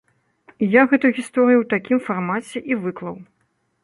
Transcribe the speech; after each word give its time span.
І 0.67 0.69
я 0.75 0.85
гэтую 0.93 1.11
гісторыю 1.19 1.57
ў 1.59 1.67
такім 1.73 1.99
фармаце 2.07 2.59
і 2.73 2.79
выклаў. 2.87 3.15